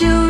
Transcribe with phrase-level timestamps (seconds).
[0.00, 0.21] you.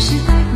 [0.00, 0.49] 时代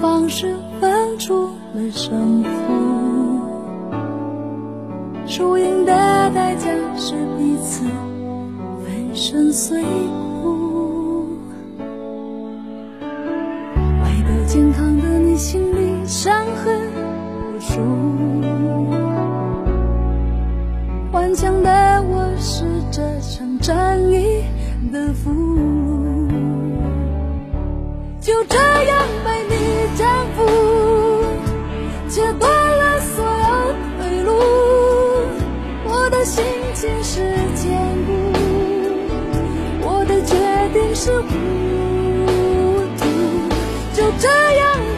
[0.00, 2.48] 方式分出了胜负，
[5.26, 5.92] 输赢的
[6.34, 7.84] 代价是彼此
[8.84, 9.82] 粉身碎
[10.42, 11.28] 骨。
[14.02, 16.78] 为得健康的你心里伤痕
[17.54, 17.80] 无数，
[21.12, 24.44] 顽强的我是这场战役
[24.92, 25.56] 的俘虏。
[28.20, 28.98] 就这样
[41.06, 41.28] 是糊
[42.98, 43.04] 涂。
[43.94, 44.95] 就这样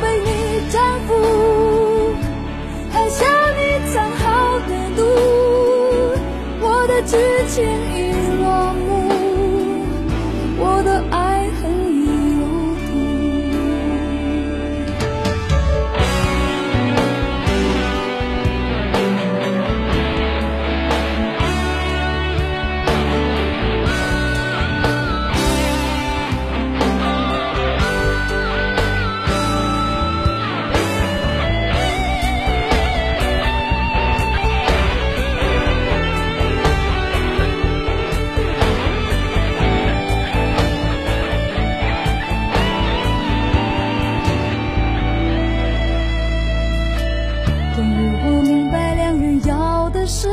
[50.10, 50.26] 是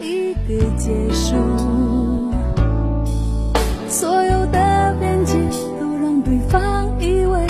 [0.00, 1.36] 一个结束，
[3.86, 5.34] 所有的边界
[5.78, 7.46] 都让对方以为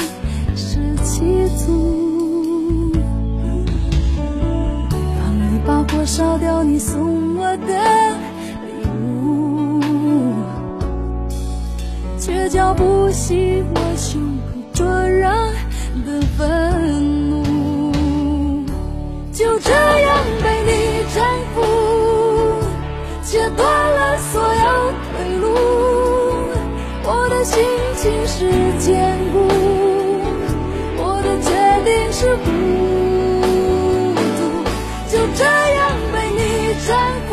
[0.57, 2.91] 是欺阻。
[5.15, 7.69] 放一把火烧掉你送我的
[8.67, 8.69] 礼
[9.01, 9.81] 物，
[12.19, 14.45] 却浇不熄我胸口
[14.75, 15.31] 灼热
[16.05, 16.49] 的愤
[27.49, 27.65] 心
[27.97, 28.37] 情是
[28.79, 29.49] 坚固，
[30.99, 31.49] 我的决
[31.83, 32.47] 定是孤
[34.37, 34.41] 独。
[35.09, 35.81] 就这样
[36.13, 36.41] 被你
[36.87, 36.95] 征
[37.27, 37.31] 服，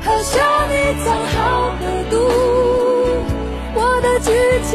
[0.00, 0.32] 好像
[0.70, 0.72] 你
[1.04, 1.36] 藏好
[1.78, 2.16] 的毒。
[3.74, 4.32] 我的剧
[4.64, 4.74] 情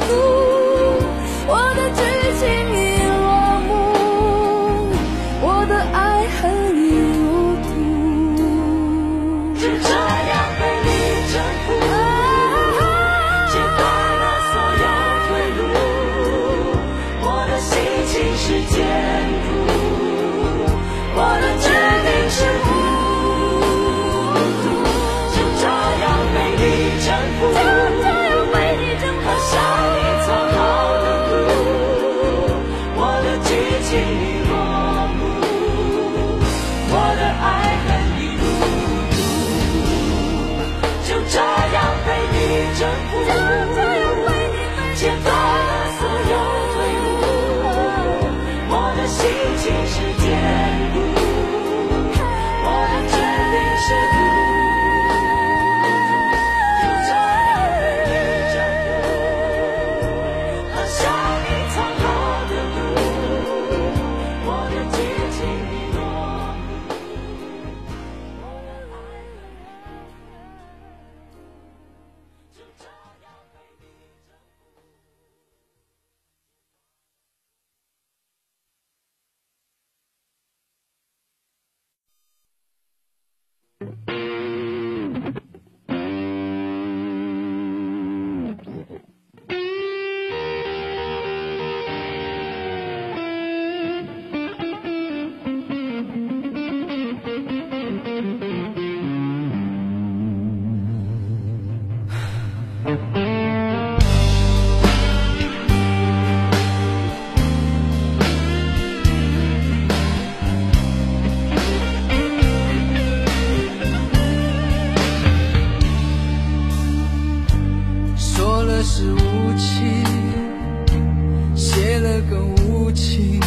[122.01, 123.39] 了个无情，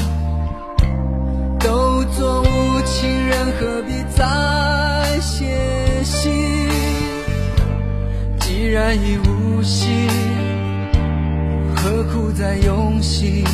[1.59, 5.45] 都做无情人，何必再写
[6.05, 6.33] 信？
[8.39, 10.09] 既然已无心，
[11.75, 13.45] 何苦再用心？